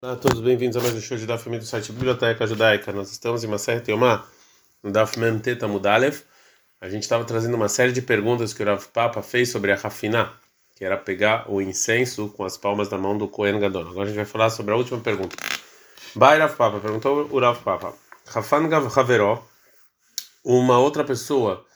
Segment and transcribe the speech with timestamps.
[0.00, 2.92] Olá a todos, bem-vindos a mais um show de Daf do site Biblioteca Judaica.
[2.92, 4.24] Nós estamos em uma série Teomá,
[4.80, 6.22] no Daf Mem Mudalev.
[6.80, 9.74] A gente estava trazendo uma série de perguntas que o Rav Papa fez sobre a
[9.74, 10.34] Rafiná,
[10.76, 13.88] que era pegar o incenso com as palmas da mão do Kohen Gadol.
[13.88, 15.34] Agora a gente vai falar sobre a última pergunta.
[16.14, 17.92] Bai Rav Papa, perguntou o Rav Papa.
[18.24, 19.44] Rafan Haveró,
[20.44, 21.66] uma outra pessoa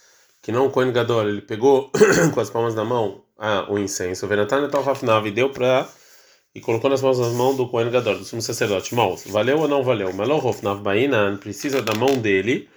[0.41, 1.91] que não o Kohen Gadol, ele pegou
[2.33, 5.89] com as palmas da mão ah, o incenso, Venatan Tal Rafiná, e deu para
[6.55, 8.95] e colocou nas mãos das mãos do Gadol, do sumo sacerdote.
[8.95, 10.13] Maus, valeu ou não valeu?
[10.13, 12.69] Melohof Navbainan precisa da mão dele,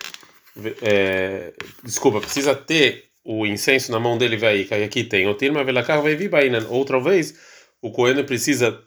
[0.81, 5.27] é, desculpa, precisa ter o incenso na mão dele, vai que aqui tem.
[5.27, 6.67] O Tirma Velakar vai vir Bainan.
[6.69, 7.37] Outra vez,
[7.81, 8.81] o Kohen precisa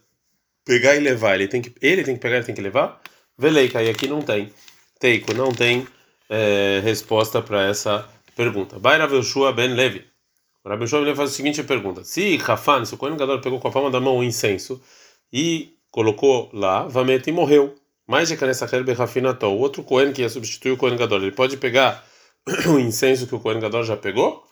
[0.65, 3.01] pegar e levar, ele tem que, ele tem que pegar, ele tem que levar.
[3.37, 4.53] Veleika, e aqui não tem.
[4.99, 5.87] Teiko, não tem
[6.29, 8.79] é, resposta para essa pergunta.
[8.79, 10.05] Baira Velshua Ben Levi.
[10.69, 13.69] O Rabi Shua faz a seguinte pergunta: Se Rafan, se o Kohen Gadol pegou com
[13.69, 14.79] a palma da mão o incenso
[15.33, 17.75] e colocou lá, Vamet e morreu.
[18.07, 21.33] Mais de Kanessa Herbe Rafinato, o outro Kohen que ia substituir o Kohen Gadol, ele
[21.33, 22.05] pode pegar
[22.69, 24.45] o incenso que o Kohen Gadol já pegou?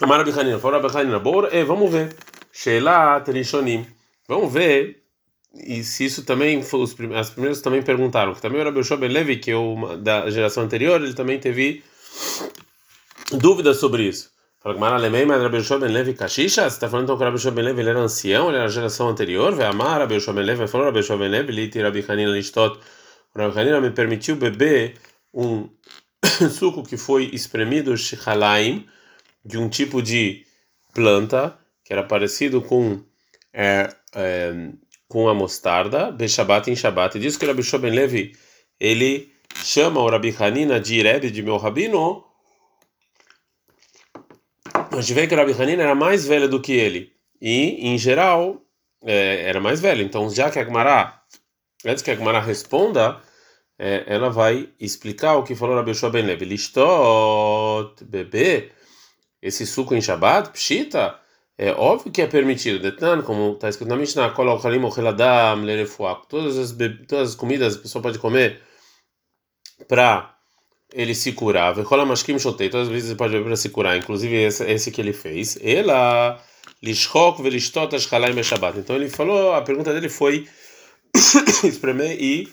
[0.00, 2.14] Amara Bichanina, fora Bichanina, Bor, é, vamos ver.
[2.52, 3.84] Sheila Terishonim.
[4.28, 5.02] Vamos ver
[5.52, 9.38] e se isso também os as primeiras também perguntaram que também o Rabi Ben Levi
[9.38, 11.82] que é uma da geração anterior ele também teve
[13.32, 14.30] dúvidas sobre isso.
[14.60, 17.64] Fala que Maralemei, mas Rabi Ben Levi Kashisha, você está falando então que Rabi Ben
[17.64, 19.54] Levi ele era ancião, ele era geração anterior?
[19.54, 22.78] Vai amar Rabi Ben Levi, falou Rabi Ben Levi, Liti Rabi Hanina Listot.
[23.34, 24.94] O Rabi Hanina me permitiu beber
[25.32, 25.68] um
[26.50, 28.86] suco que foi espremido shihalaim
[29.44, 30.44] de um tipo de
[30.92, 33.00] planta que era parecido com
[33.52, 34.70] é, é,
[35.06, 37.16] com a mostarda, Beshabat em Shabat.
[37.16, 38.32] E diz que o Rabi Ben Levi
[38.80, 42.27] ele chama o Rabi Hanina de Rebbe de meu rabino
[44.90, 47.12] a gente vê que o Rabi Hanina era mais velho do que ele.
[47.40, 48.62] E, em geral,
[49.04, 50.02] é, era mais velho.
[50.02, 51.20] Então, já que a Gemara,
[51.84, 53.20] antes que a Gemara responda,
[53.78, 56.44] é, ela vai explicar o que falou Rabi Yoshua Ben Levi.
[56.44, 58.72] Listot, bebê,
[59.40, 61.18] esse suco em Shabbat, pshita,
[61.56, 62.80] é óbvio que é permitido.
[62.80, 64.30] Detan, como está escrito na Mishnah,
[66.28, 66.76] todas as,
[67.06, 68.62] todas as comidas a pessoa pode comer
[69.86, 70.37] para
[70.92, 71.82] ele se curava.
[71.82, 74.90] Rola mashkim shotei, todas as vezes ele pode beber para se curar, inclusive esse, esse
[74.90, 75.58] que ele fez.
[75.62, 76.42] Ela
[76.82, 78.78] lishchok velishtot ashkalaim beshabat.
[78.78, 80.46] Então ele falou, a pergunta dele foi
[81.64, 82.48] espremer e,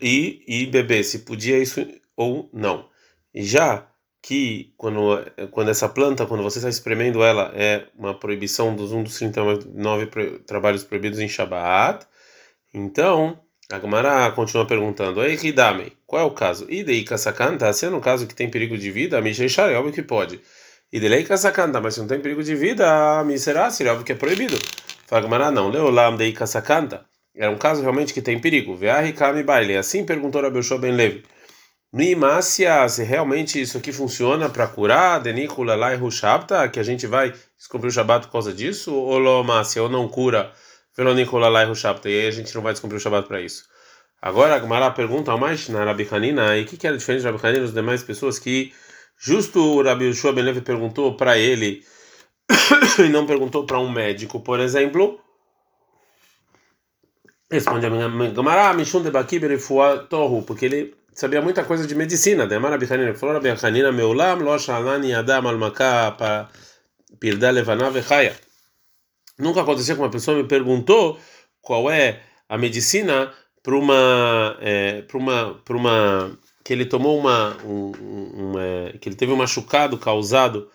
[0.00, 2.88] e, e beber, se podia isso ou não.
[3.34, 3.88] Já
[4.22, 5.18] que quando,
[5.50, 10.06] quando essa planta, quando você está espremendo ela, é uma proibição dos um dos 39
[10.46, 12.06] trabalhos proibidos em Shabat,
[12.72, 16.66] então a Gemara continua perguntando: Ei, Hidame, qual é o caso?
[16.70, 20.02] Idei Kasakanta, se é no caso que tem perigo de vida, Misheshar, é óbvio que
[20.02, 20.40] pode.
[20.92, 24.56] Idelei Kasakanta, mas se não tem perigo de vida, Miserá, seria óbvio que é proibido.
[25.06, 27.04] Fala Gemara, não, Leolam Dei Kasakanta.
[27.34, 28.76] É um caso realmente que tem perigo.
[28.76, 29.76] Veahikami Baile.
[29.76, 31.24] Assim perguntou Rabi Ben Levi.
[31.92, 37.32] Mimácia, se realmente isso aqui funciona para curar, Denikula Lai Rushabta, que a gente vai
[37.56, 40.52] descobrir o Shabat por causa disso, ou Lomácia, ou não cura
[40.96, 43.64] e aí a gente não vai descumprir o Shabbat para isso.
[44.22, 47.26] Agora a pergunta ao mais na Rabi Hanina, e o que, que era diferente de
[47.26, 48.72] Rabi Hanina das demais pessoas que
[49.18, 50.32] justo o Rabi Yoshua
[50.64, 51.84] perguntou para ele
[53.04, 55.20] e não perguntou para um médico, por exemplo.
[57.50, 59.40] Responde a Gemara, Mishun de Baki
[60.08, 62.46] Tohu, porque ele sabia muita coisa de medicina.
[62.46, 66.48] Demar Rabi Hanina falou, Rabi Hanina, Meulam, Lo Shalani Adam Almaka,
[67.20, 68.43] Pirda Levana Vechaya.
[69.38, 71.18] Nunca aconteceu que uma pessoa me perguntou
[71.60, 77.56] qual é a medicina para uma, é, para uma, para uma que ele tomou uma,
[77.64, 80.70] um, uma, que ele teve um machucado causado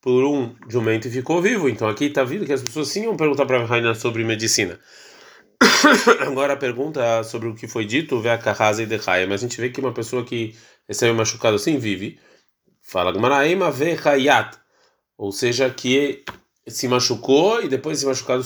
[0.00, 1.68] por um jumento e ficou vivo.
[1.68, 4.78] Então aqui está vindo que as pessoas sim vão perguntar para a rainha sobre medicina.
[6.20, 9.46] Agora a pergunta sobre o que foi dito, vê a carrasa e derraia, mas a
[9.46, 10.54] gente vê que uma pessoa que
[10.88, 12.18] recebe um machucado assim vive.
[12.82, 14.58] Fala, Gmaraema ve hayat,
[15.16, 16.24] ou seja, que
[16.66, 18.44] se machucou e depois esse machucado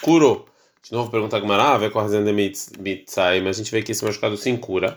[0.00, 0.46] curou.
[0.82, 3.82] De novo, pergunta Gmará, ah, vai com a razão de mitzai, mas a gente vê
[3.82, 4.94] que esse machucado sim cura.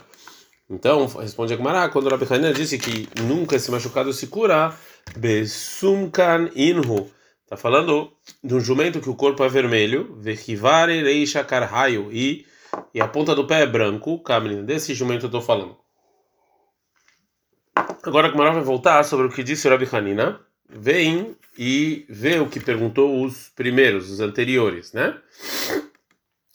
[0.70, 4.74] Então, responde a Gmará, quando o Rabi Hanina disse que nunca esse machucado se cura,
[5.18, 7.12] besumkan inhu.
[7.44, 11.46] Está falando de um jumento que o corpo é vermelho, vechivare reisha
[12.10, 12.46] e,
[12.94, 15.76] e a ponta do pé é branco, Kamrin, desse jumento eu estou falando.
[18.04, 20.40] Agora a vai voltar sobre o que disse o Rabi Hanina
[20.74, 25.18] vem e vê o que perguntou os primeiros, os anteriores, né?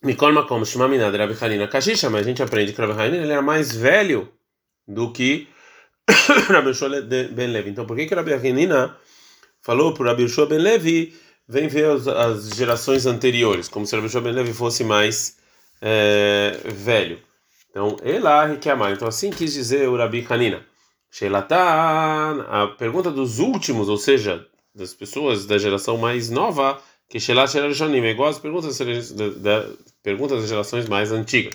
[0.02, 3.32] Mikol Makom Shimamina de Rabi Hanina Kashisha, mas a gente aprende que Rabi Hanina ele
[3.32, 4.28] era mais velho
[4.86, 5.48] do que
[6.48, 7.70] Rabi Yoshua Ben Levi.
[7.70, 8.96] Então por que que Rabi Hanina
[9.62, 11.14] falou para Rabi Yoshua Ben Levi
[11.48, 15.36] vem ver as, as gerações anteriores, como se Rabi Shua Ben Levi fosse mais
[15.80, 17.18] é, velho.
[17.70, 18.68] Então, Elahi que.
[18.70, 20.64] Então, assim quis dizer o Rabi Hanina.
[21.16, 26.78] Sheilatan, a pergunta dos últimos, ou seja, das pessoas da geração mais nova,
[27.08, 28.78] que Sheilat Shelarishonim, é igual às perguntas,
[29.12, 29.66] da, da,
[30.02, 31.54] perguntas das gerações mais antigas.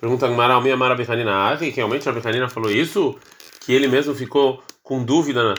[0.00, 3.16] Pergunta Gmará, minha Mara Hanina, ah, que realmente Rabi Hanina falou isso?
[3.60, 5.54] Que ele mesmo ficou com dúvida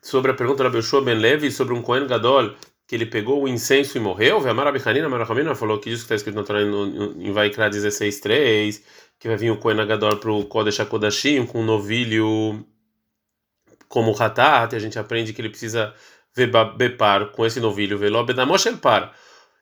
[0.00, 2.54] sobre a pergunta da Beshua Ben Levi sobre um Kohen Gadol
[2.86, 4.40] que ele pegou o incenso e morreu?
[4.40, 8.80] Vemara Bichanina, Marahamina falou que isso que está escrito na Torá em Vaikra 16.3,
[9.18, 12.64] que vai vir o Kohen Gadol para o Kodesh HaKodashim com um novilho
[13.88, 15.94] como o Hatat, a gente aprende que ele precisa
[16.76, 19.14] bepar com esse novilho, Velobedamosh el par,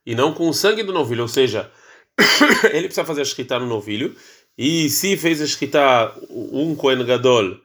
[0.06, 1.70] e não com o sangue do novilho, ou seja,
[2.72, 4.16] ele precisa fazer a shkita no novilho,
[4.56, 7.58] e se fez a shkita um Kohen Gadol,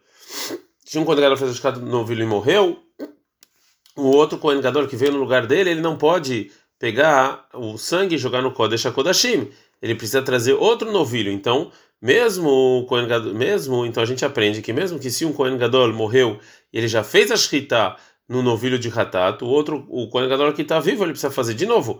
[0.86, 2.84] se um Kohen Gadol fez a shkita no novilho e morreu,
[3.96, 8.16] o outro Kohen Gadol que veio no lugar dele, ele não pode pegar o sangue
[8.16, 9.50] e jogar no Kodesh HaKodashim.
[9.82, 11.32] Ele precisa trazer outro novilho.
[11.32, 11.72] Então,
[12.02, 15.58] mesmo o Kohen Gadol, mesmo, então a gente aprende que mesmo que se um Kohen
[15.58, 16.40] Gadol morreu,
[16.72, 17.96] ele já fez a Shkita
[18.30, 21.54] no novilho de Hatat, o outro, o Kohen Gadol que está vivo, ele precisa fazer
[21.54, 22.00] de novo.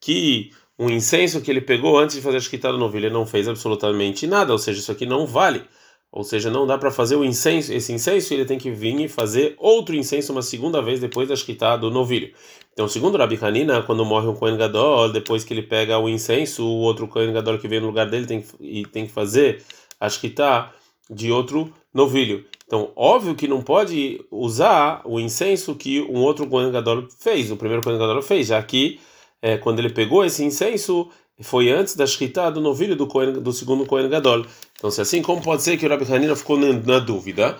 [0.00, 3.24] Que um incenso que ele pegou antes de fazer a Shkita do novilho, ele não
[3.24, 5.64] fez absolutamente nada, ou seja, isso aqui não vale.
[6.12, 9.08] Ou seja, não dá para fazer o incenso, esse incenso ele tem que vir e
[9.08, 12.32] fazer outro incenso uma segunda vez depois da shkita do novilho.
[12.72, 16.64] Então, segundo Rabi Hanina, quando morre um Kohen Gadol, depois que ele pega o incenso,
[16.64, 19.62] o outro Kohen Gadol que vem no lugar dele tem, e tem que fazer
[19.98, 20.72] a shkita
[21.10, 22.44] de outro novilho.
[22.66, 27.56] Então, óbvio que não pode usar o incenso que um outro Kohen Gadol fez, o
[27.56, 29.00] primeiro Kohen Gadol fez, já que
[29.40, 31.08] é, quando ele pegou esse incenso,
[31.40, 33.06] foi antes da shkita do novilho do,
[33.40, 34.46] do segundo Kohen Gadol.
[34.78, 37.58] Então, se assim, como pode ser que o Rabi Hanina ficou na, na dúvida?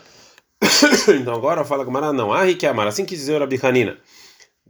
[1.21, 2.33] então, agora fala com Mara, não.
[2.33, 2.87] Ah, que amar.
[2.87, 3.99] Assim que dizer o Rabi Hanina.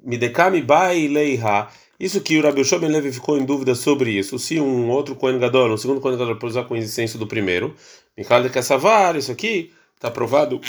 [0.03, 1.69] Midekami bai leiha.
[1.99, 4.39] Isso que o Rabi Shoben Levi ficou em dúvida sobre isso.
[4.39, 7.27] Se um outro Kohen Gadol, um segundo Kohen Gadol, pode usar com o incenso do
[7.27, 7.75] primeiro.
[8.17, 10.61] Michal de Kassavar, isso aqui está provado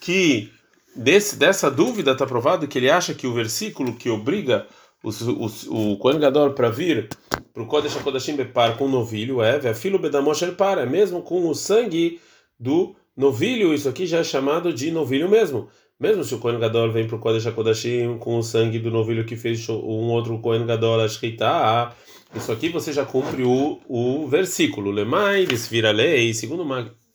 [0.00, 0.52] que
[0.94, 4.66] desse, dessa dúvida está provado que ele acha que o versículo que obriga
[5.02, 7.08] o, o, o Gadol para vir
[7.52, 11.54] para o Kodesh HaKodashim Bepar com o novilho é filo Bedamosh para, mesmo com o
[11.54, 12.20] sangue
[12.58, 15.68] do novilho, isso aqui já é chamado de novilho mesmo.
[16.00, 19.24] Mesmo se o Kohen Gadol vem para o Kodesh HaKodashim com o sangue do novilho
[19.24, 21.94] que fez um outro Kohen Gadol Ashkeita,
[22.34, 24.90] isso aqui você já cumpre o, o versículo.
[24.90, 26.64] Lemai, vira lei, segundo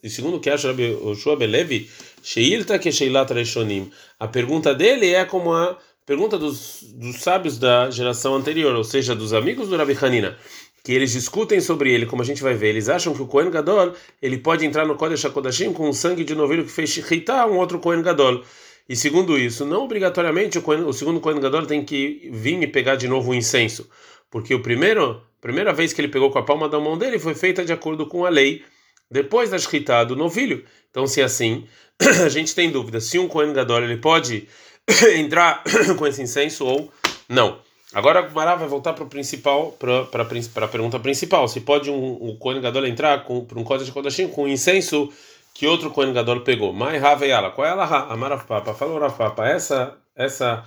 [0.04, 1.90] segundo que acha o Shua Belevi,
[2.22, 3.92] Sheilta que Sheilat Reshonim.
[4.20, 9.14] A pergunta dele é como a pergunta dos, dos sábios da geração anterior, ou seja,
[9.14, 10.38] dos amigos do Rabi Hanina,
[10.82, 13.52] que eles discutem sobre ele, como a gente vai ver, eles acham que o Kohen
[13.52, 16.92] Gadol ele pode entrar no Kodesh HaKodashim com o sangue de um novilho que fez
[16.92, 18.42] Shechita um outro Kohen Gadol.
[18.88, 22.68] E segundo isso, não obrigatoriamente o, Kohen, o segundo Kohen Gadol tem que vir e
[22.68, 23.90] pegar de novo o incenso,
[24.32, 27.36] porque o primeiro, primeira vez que ele pegou com a palma da mão dele foi
[27.36, 28.64] feita de acordo com a lei,
[29.12, 30.64] depois da Shechita do novilho.
[30.90, 31.68] Então, se é assim,
[32.24, 34.48] a gente tem dúvida se um Kohen Gadol ele pode
[35.18, 35.64] entrar
[35.98, 36.92] com esse incenso ou
[37.28, 37.60] não.
[37.94, 41.48] Agora a Mará vai voltar para o principal, para a pergunta principal.
[41.48, 45.10] Se pode um, um Kohen Gadol entrar para um de Kodashim com incenso
[45.54, 46.74] que outro Kohen Gadol pegou?
[46.74, 47.52] Mai Raveiala.
[47.52, 48.74] Qual é a Amara Papa?
[48.74, 49.48] Falou Papa.
[49.48, 50.66] Essa, essa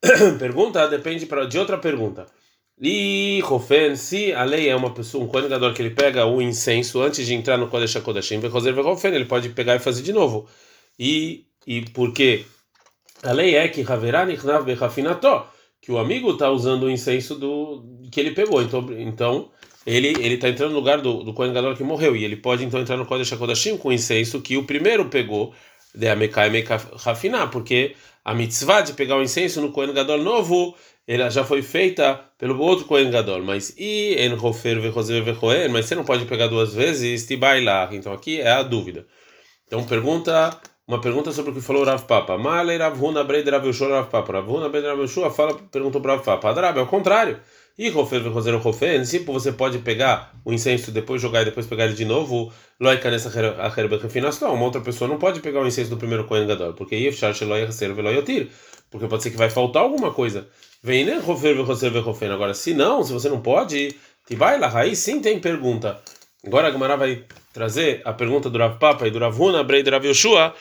[0.38, 2.26] pergunta depende pra, de outra pergunta.
[2.80, 6.40] E Rofen, se a lei é uma pessoa, um Kohen Gadol que ele pega o
[6.40, 8.40] incenso antes de entrar no Kodesh HaKodashim,
[9.16, 10.48] ele pode pegar e fazer de novo.
[10.98, 12.44] E, e por quê?
[13.22, 13.84] A lei é que
[15.80, 18.62] que o amigo está usando o incenso do que ele pegou.
[18.62, 19.50] Então, então
[19.86, 22.64] ele ele está entrando no lugar do, do Kohen Gadol que morreu e ele pode
[22.64, 25.54] então entrar no Kodesh HaKodashim com o incenso que o primeiro pegou
[25.94, 30.74] de Amekai Mekai Rafiná, porque a mitzvah de pegar o incenso no Kohen Gadol novo
[31.06, 34.14] ela já foi feita pelo outro Kohen Gadol, mas e
[35.68, 37.92] mas você não pode pegar duas vezes bailar.
[37.94, 39.06] Então aqui é a dúvida.
[39.66, 40.56] Então pergunta
[40.90, 42.36] uma pergunta sobre o que falou Rav Papa.
[42.36, 44.32] Malei Rav Huna Breid Rav Yoshua Rav Papa.
[44.32, 46.50] Rav Huna Breid Rav Yoshua fala, perguntou para Rav Papa.
[46.50, 47.38] Adrab, é o contrário.
[47.78, 51.84] E Rofer Roser Rofer, tipo, você pode pegar o incenso, depois jogar e depois pegar
[51.84, 52.52] ele de novo.
[52.80, 53.30] Loika nessa
[54.02, 54.52] refinação.
[54.52, 57.66] Uma outra pessoa não pode pegar o incenso do primeiro Kohen Gadol, porque Yefshar Sheloy
[57.66, 58.48] Reserve Loyotir.
[58.90, 60.48] Porque pode ser que vai faltar alguma coisa.
[60.82, 61.20] Vem, né?
[61.24, 62.32] Rofer Roser Rofer.
[62.32, 63.94] Agora, se não, se você não pode,
[64.58, 66.00] lá, aí sim tem pergunta.
[66.44, 69.88] Agora a Gamara vai trazer a pergunta do Rav Papa e do Rav Huna, Breid
[69.88, 70.54] Rav Yoshua.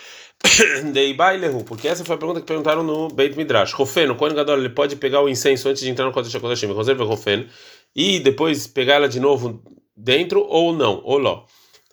[0.94, 3.74] Deibailehu, porque essa foi a pergunta que perguntaram no Beit Midrash.
[3.74, 6.74] Rofen, o Kohen Gadol, ele pode pegar o incenso antes de entrar no Kodesh HaKodashim,
[6.74, 7.48] reserva Rofen,
[7.96, 9.62] e depois pegar ela de novo
[9.96, 11.44] dentro ou não, ou ló.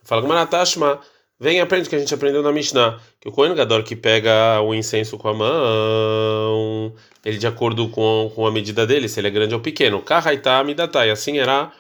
[0.05, 1.01] Fala com Maratashma,
[1.39, 4.75] Vem aprende que a gente aprendeu na Mishnah, que o Kohen Gadol que pega o
[4.75, 9.31] incenso com a mão, ele de acordo com, com a medida dele, se ele é
[9.31, 10.01] grande ou pequeno.
[10.01, 11.71] Kahaita midatai, assim era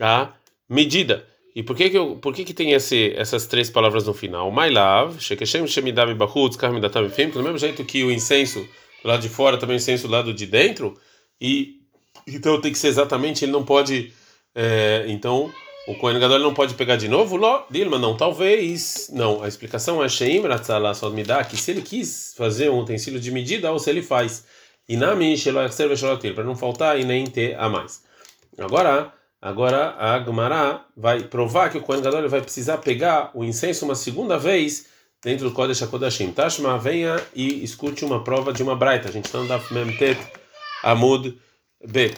[0.00, 0.32] a
[0.66, 1.26] medida.
[1.54, 4.50] E por que que, eu, por que, que tem esse, essas três palavras no final?
[4.50, 8.66] My love, shekeshem shemidav bahutz, karmidatam fim, do mesmo jeito que o incenso
[9.02, 10.98] do lado de fora, também o incenso do lado de dentro,
[11.40, 11.82] e
[12.26, 14.12] então tem que ser exatamente, ele não pode,
[14.54, 15.52] é, então
[15.86, 17.36] o Kohen Gadol não pode pegar de novo?
[17.36, 19.10] Ló, Dilma, não, talvez.
[19.12, 23.32] Não, a explicação é Sheim Ratzala Sodmidah, que se ele quis fazer um utensílio de
[23.32, 24.44] medida, ou se ele faz.
[24.88, 25.16] E na
[26.34, 28.02] para não faltar e nem ter a mais.
[28.58, 33.84] Agora, agora a Gemara vai provar que o Kohen Gadol vai precisar pegar o incenso
[33.84, 34.86] uma segunda vez
[35.22, 36.32] dentro do Kodesh HaKodashim.
[36.32, 39.08] Tashma, venha e escute uma prova de uma braita.
[39.08, 40.18] A gente está no Daf Memtet
[40.82, 41.36] Amud
[41.86, 42.16] Bet.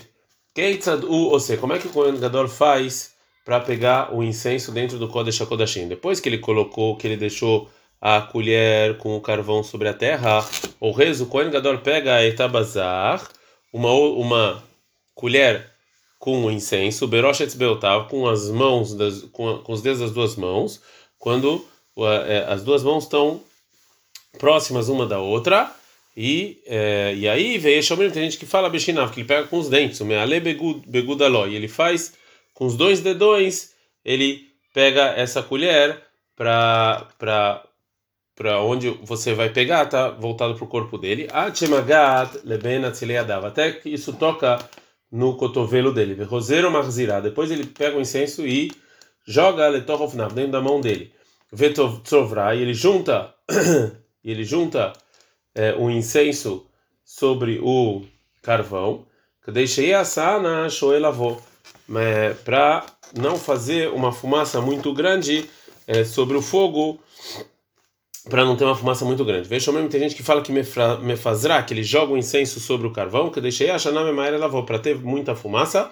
[0.54, 3.14] Keitzad U, ou seja, como é que o Kohen Gadol faz
[3.44, 5.86] para pegar o incenso dentro do Kodesh HaKodashim.
[5.86, 10.46] Depois que ele colocou, que ele deixou a colher com o carvão sobre a terra,
[10.80, 13.26] o rezo, o Kohen Gadol pega a etabazar,
[13.72, 14.62] uma, uma
[15.14, 15.73] colher
[16.24, 20.36] com o incenso, beroshet beotav, com as mãos, das, com, com, os dedos das duas
[20.36, 20.80] mãos,
[21.18, 21.62] quando
[22.26, 23.42] é, as duas mãos estão
[24.38, 25.70] próximas uma da outra,
[26.16, 29.68] e, é, e aí veio tem gente que fala bechinav, que ele pega com os
[29.68, 32.14] dentes, o meale begudaló, e ele faz
[32.54, 36.00] com os dois dedões, ele pega essa colher
[36.34, 37.06] para
[38.62, 41.28] onde você vai pegar, tá voltado para o corpo dele.
[43.46, 44.58] Até que isso toca
[45.10, 46.22] no cotovelo dele.
[46.24, 47.20] Roseiro marzirá.
[47.20, 48.72] Depois ele pega o incenso e
[49.26, 51.12] joga letorofnav dentro da mão dele.
[51.52, 53.34] Vetovra e ele junta
[54.24, 54.92] e ele junta
[55.54, 56.66] é, o incenso
[57.04, 58.02] sobre o
[58.42, 59.06] carvão.
[59.46, 61.38] Deixei a sana shoelavô
[62.44, 62.84] para
[63.14, 65.48] não fazer uma fumaça muito grande
[65.86, 66.98] é, sobre o fogo,
[68.28, 69.48] para não ter uma fumaça muito grande.
[69.48, 72.86] Veja mesmo, tem gente que fala que me fazrá, que ele joga o incenso sobre
[72.86, 75.90] o carvão, que deixei a Shana Memaira lavou, para ter muita fumaça.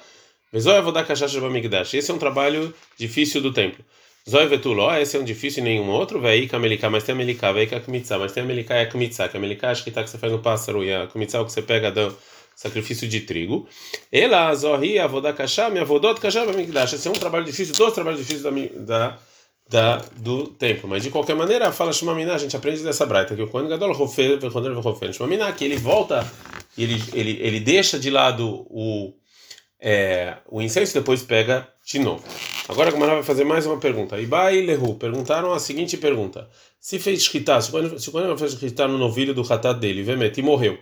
[0.58, 1.94] Zóia vou dar cachaça de Bamigdash.
[1.94, 3.84] Esse é um trabalho difícil do templo.
[4.28, 6.20] Zóia vetuló, esse é um difícil e nenhum outro.
[6.20, 9.36] Vei kamelika, mas tem a melika, vei kakmitza, mas tem a e a kmitza, que
[9.36, 11.44] a melika acho que tá que você faz no pássaro e a kmitza é o
[11.44, 12.14] que você pega do
[12.54, 13.66] sacrifício de trigo.
[14.12, 16.92] Ela, Zohi, Avodakashá, minha Avodot Kashá, Bamigdash.
[16.92, 19.18] Esse é um trabalho difícil, dois trabalhos difíceis da, da,
[19.68, 20.88] da, do templo.
[20.88, 23.94] Mas de qualquer maneira, fala Shumamina, a gente aprende dessa braita, que o Kohen Gadol
[25.12, 26.30] Shumamina, que ele volta,
[26.76, 29.14] ele, ele, ele deixa de lado o,
[29.80, 32.22] é, o incenso e depois pega de novo.
[32.68, 34.20] Agora a Gamara vai fazer mais uma pergunta.
[34.20, 38.86] Ibai e Lehu perguntaram a seguinte pergunta: Se fez shkita, se o Kohen fez shkita
[38.86, 40.78] no novilho do ratat dele, Vemet, e morreu.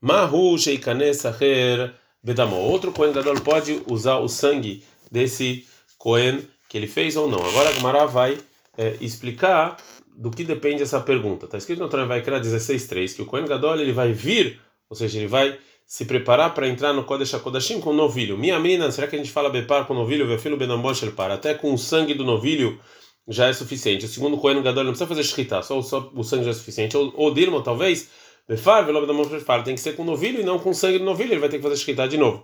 [0.00, 2.56] Mahu sheikanes acher bedamo.
[2.56, 5.66] Outro Kohen Gadol pode usar o sangue desse
[5.96, 6.42] Kohen
[6.74, 7.38] que ele fez ou não.
[7.38, 8.36] Agora a Gemara vai
[8.76, 9.76] é, explicar
[10.16, 11.44] do que depende essa pergunta.
[11.44, 14.96] Está escrito no Torah vai criar 16.3 que o Kohen Gadol ele vai vir, ou
[14.96, 18.36] seja, ele vai se preparar para entrar no Kodesh HaKodashim com novilho.
[18.36, 20.26] Minha menina, será que a gente fala bepar com novilho?
[20.26, 21.34] Vefilo benamboshel para.
[21.34, 22.80] Até com o sangue do novilho
[23.28, 24.06] já é suficiente.
[24.06, 26.96] O segundo Kohen Gadol não precisa fazer shkita, só, só o sangue já é suficiente.
[26.96, 28.10] Ou, ou talvez
[28.48, 29.24] Befar, velob da mão
[29.64, 31.62] tem que ser com novilho e não com sangue do novilho, ele vai ter que
[31.62, 32.42] fazer escrita de novo.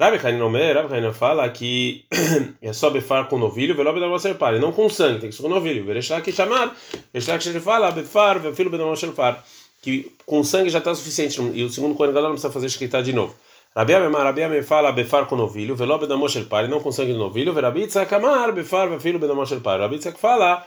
[0.00, 2.06] Rabi Hanin Omer, Rabi fala que
[2.62, 5.42] é só befar com novilho, velob da mão e não com sangue, tem que ser
[5.42, 5.84] com novilho.
[5.84, 6.74] Verechá que chamar,
[7.12, 8.94] Verechá que ele fala, befar, filho da mão
[9.82, 13.12] que com sangue já está suficiente, e o segundo Kohen não precisa fazer escrita de
[13.12, 13.34] novo.
[13.76, 16.28] Rabi Amemar, Rabi Amem fala befar com novilho, velob da mão
[16.70, 20.66] não com sangue do novilho, verabi tzakamar, befar, filho da mão Rabi Tzak fala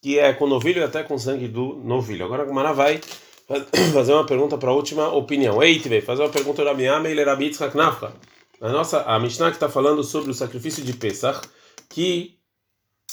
[0.00, 2.26] que é com novilho e até com sangue do novilho.
[2.26, 3.00] Agora a Gemara vai
[3.92, 5.60] fazer uma pergunta para a última opinião.
[5.60, 8.12] Ei, Tive, fazer uma pergunta da minha e Rabi Yitzhak Nafka.
[8.60, 11.48] A nossa a Mishnah que está falando sobre o sacrifício de Pesach,
[11.88, 12.38] que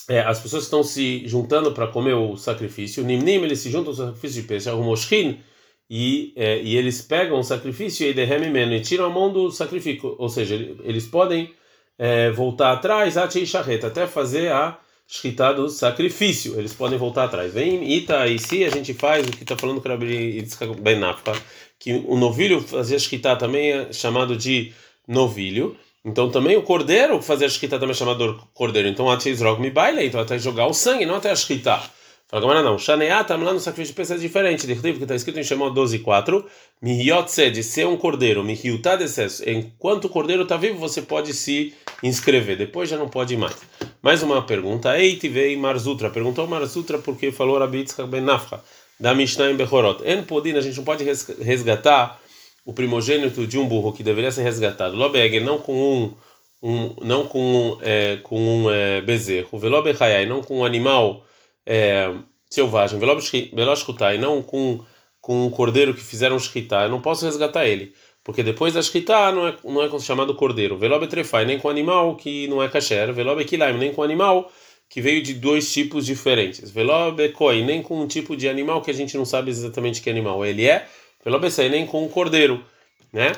[0.09, 3.03] é, as pessoas estão se juntando para comer o sacrifício.
[3.03, 5.39] Nimnim, eles se juntam ao sacrifício de Pesach, o Moshkin,
[5.89, 10.15] e, é, e eles pegam o sacrifício e derremem e tiram a mão do sacrifício.
[10.17, 11.53] Ou seja, eles podem
[11.97, 13.17] é, voltar atrás
[13.85, 16.57] até fazer a Shkita do sacrifício.
[16.57, 17.53] Eles podem voltar atrás.
[17.53, 19.79] Vem Ita e se a gente faz o que está falando
[20.71, 20.99] o Ben
[21.77, 24.73] que o novilho fazia Shkita também é chamado de
[25.07, 25.75] novilho.
[26.03, 28.87] Então também o cordeiro fazia Shkita também é chamado cordeiro.
[28.87, 31.81] Então até Israel me baile, então até jogar o sangue, não até a Shkita.
[32.27, 32.77] Fala agora não.
[32.77, 34.65] Shaneata lá no sacrifício de peça é diferente.
[34.65, 36.45] De que está escrito em Shemot 12, 4.
[36.81, 38.43] Mihiotse, de ser um cordeiro.
[38.43, 39.05] Mihiutá de
[39.45, 42.57] Enquanto o cordeiro está vivo, você pode se inscrever.
[42.57, 43.55] Depois já não pode mais.
[44.01, 44.99] Mais uma pergunta.
[44.99, 46.09] Eitivei Marzutra.
[46.09, 48.59] Perguntou Marzutra porque falou Rabi Yitzhak Ben Nafcha.
[48.99, 50.03] Da Mishnah em Bechorot.
[50.03, 52.19] En Podina, a gente não pode resgatar
[52.65, 54.95] o primogênito de um burro que deveria ser resgatado.
[54.95, 56.13] Lobeger, não com um,
[56.61, 59.59] um não com um, é, com um é, bezerro.
[59.59, 61.23] Velobechayai, não com um animal
[61.65, 62.11] é,
[62.49, 64.83] selvagem, e não com,
[65.21, 67.93] com um cordeiro que fizeram shkita, eu não posso resgatar ele.
[68.23, 70.77] Porque depois da shkita não é, não é chamado cordeiro.
[70.77, 73.13] Velobe trefai, nem com animal que não é kasher.
[73.13, 74.51] Velobe kilaim, nem com animal
[74.89, 76.71] que veio de dois tipos diferentes.
[76.71, 80.09] Velobe koi, nem com um tipo de animal que a gente não sabe exatamente que
[80.09, 80.87] animal ele é.
[81.25, 82.63] Velobe sei, nem com um cordeiro,
[83.11, 83.31] né?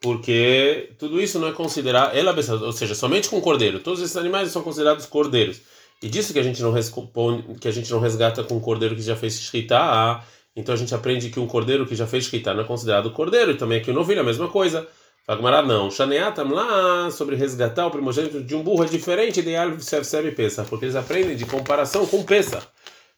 [0.00, 2.16] Porque tudo isso não é considerado,
[2.62, 3.80] ou seja, somente com cordeiro.
[3.80, 5.60] Todos esses animais são considerados cordeiros.
[6.02, 8.96] E disso que a gente não responde, que a gente não resgata com um cordeiro
[8.96, 10.24] que já fez shkita, ah,
[10.56, 13.50] então a gente aprende que um cordeiro que já fez shkita não é considerado cordeiro,
[13.50, 14.86] e também aqui o novilho é a mesma coisa.
[15.26, 15.90] Fagmará não.
[15.90, 20.64] Shaneatam lá sobre resgatar o primogênito de um burro é diferente de Alv Sev Pesa,
[20.64, 22.62] porque eles aprendem de comparação com Pesa,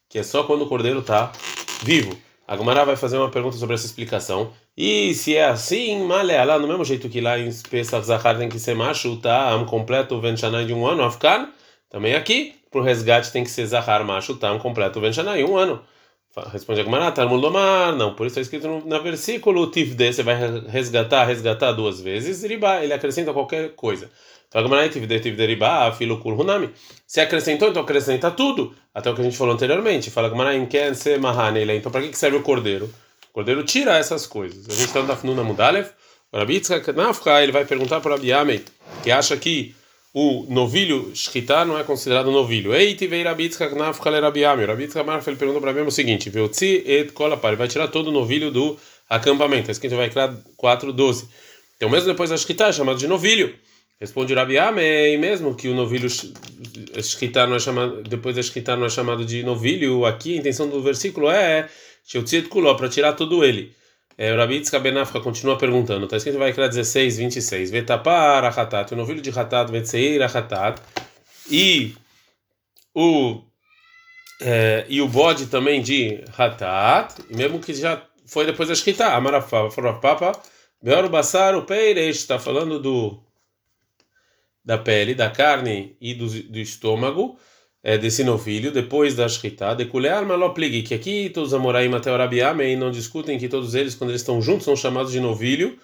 [0.09, 1.33] que é só quando o cordeiro está
[1.83, 2.26] vivo.
[2.49, 4.53] A Gumara vai fazer uma pergunta sobre essa explicação.
[4.77, 8.49] E se é assim, malé lá, no mesmo jeito que lá em Pesach Zahar tem
[8.49, 9.57] que ser macho, tá?
[9.57, 11.49] Um completo Venchanai de um ano, Afkan,
[11.91, 14.53] também aqui, para o resgate tem que ser Zahar macho, tá?
[14.53, 15.83] Um completo Venchanai, um ano.
[16.53, 20.23] Responde a Gumara, Talmud Lomar, não, por isso está escrito no, no versículo Tifde, você
[20.23, 20.37] vai
[20.69, 24.11] resgatar, resgatar duas vezes, Riba, ele acrescenta qualquer coisa.
[27.07, 30.11] Se acrescentou, então acrescenta tudo, até o que a gente falou anteriormente.
[30.11, 30.29] Fala
[31.75, 32.85] Então, para que serve o cordeiro?
[33.31, 34.69] O cordeiro tira essas coisas.
[34.69, 35.89] A gente está no Fnuna Mudalev.
[36.33, 36.63] O Rabi
[37.43, 38.65] ele vai perguntar para Rabi Amei,
[39.03, 39.75] que acha que
[40.19, 42.75] o novilho shkita não é considerado novilho.
[42.75, 44.65] Ei, tivei Rabi Nafka le Rabi Amei.
[44.65, 47.51] Rabi ele perguntou para mim o seguinte: Veutzi et kolapar.
[47.51, 48.79] Ele vai tirar todo o novilho do
[49.11, 49.71] acampamento.
[49.71, 51.29] Esse que a gente vai criar 4:12.
[51.77, 53.55] Então, mesmo depois da shkita, é chamado de novilho.
[54.01, 56.07] Responde Rabi Amei, mesmo que o novilho
[56.97, 60.67] escritar não é chamado, depois da escritar não é chamado de novilho, aqui a intenção
[60.67, 61.69] do versículo é
[62.79, 63.75] para tirar todo ele.
[64.19, 67.71] É, o Rabi Tzkabenafka continua perguntando, está escrito vai criar 16, 26.
[67.71, 70.81] Vetapar achatat, o novilho de hatat, vetseir achatat,
[71.51, 71.95] e
[72.95, 73.43] o
[74.41, 79.71] é, e o bode também de hatat, mesmo que já foi depois da escrita, amarafá,
[79.71, 80.33] forapapa,
[80.83, 83.23] beor basar, o peiresh, está falando do
[84.65, 87.39] da pele, da carne e do, do estômago
[87.87, 92.11] é, desse novilho, depois da shkita, de kulear maloplig, que aqui todos os amoraim até
[92.11, 95.79] o Rabiamei não discutem que todos eles, quando eles estão juntos, são chamados de novilho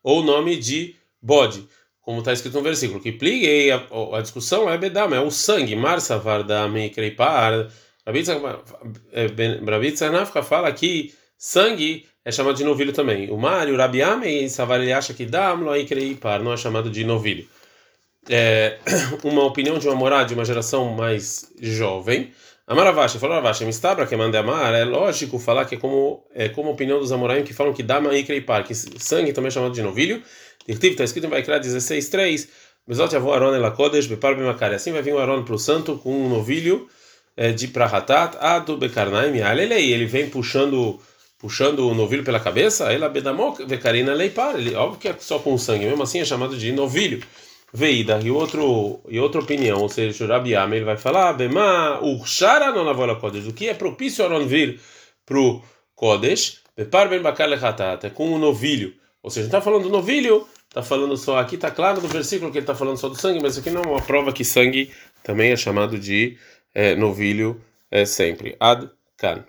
[0.00, 1.66] ou nome de bode,
[2.00, 5.74] como está escrito no versículo, que pliguei, a, a, discussão é bedam, é o sangue,
[5.74, 7.66] marsa vardame kreipar,
[9.66, 13.32] Rabitzanafka fala que sangue é chamado de novilho também.
[13.32, 17.02] O Mário, o Rabiamei, Savar, ele acha que dam, lo kreipar, não é chamado de
[17.02, 17.48] novilho
[18.28, 18.78] é,
[19.24, 22.32] uma opinião de uma morada de uma geração mais jovem.
[22.66, 26.68] Amaravashi, falou Aravashi, mistabra que manda amar, é lógico falar que é como é como
[26.68, 29.72] a opinião dos amoraim que falam que dama e kreipar, que sangue também é chamado
[29.72, 30.22] de novilho.
[30.66, 32.46] Dirtiv está escrito em Vaikra 16:3,
[32.86, 34.74] Mesot avô Aron ela kodesh bepar bemakari.
[34.74, 36.86] Assim vai vir o Aron para o santo com um novilho
[37.34, 39.92] é, de prahatat adu bekarnaim alelei.
[39.92, 41.00] Ele vem puxando
[41.38, 44.56] puxando o novilho pela cabeça, ela bedamok bekarina leipar.
[44.56, 47.22] Ele óbvio que é só com sangue, mesmo assim é chamado de novilho.
[47.72, 52.72] Veida, e, outro, e outra opinião, ou seja, o Rabi ele vai falar, Bema, Urshara
[52.72, 54.80] não lavou a Kodesh, o que é propício a vir
[55.26, 55.62] para o
[55.94, 59.90] Kodesh, Bepar ben Bakar lechatat, é com o novilho, ou seja, não está falando do
[59.90, 63.20] novilho, está falando só, aqui está claro no versículo que ele está falando só do
[63.20, 64.90] sangue, mas aqui não é uma prova que sangue
[65.22, 66.38] também é chamado de
[66.74, 68.56] é, novilho é, sempre.
[68.60, 69.44] Ad Kan.